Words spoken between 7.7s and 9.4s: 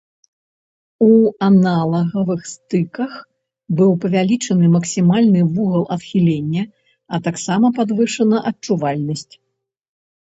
падвышана адчувальнасць.